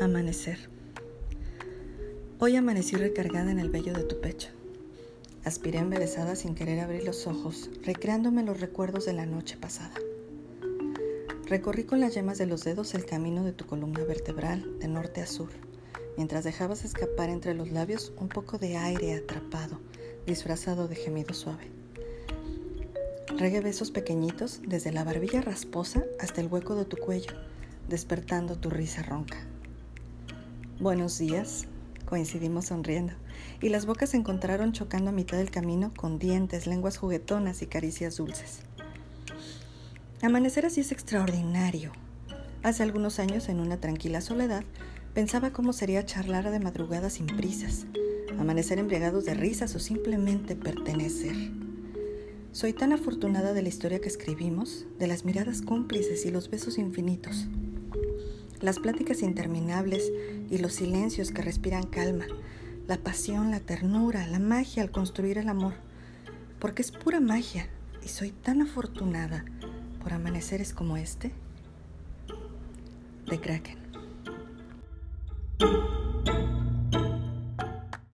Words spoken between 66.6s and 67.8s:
es pura magia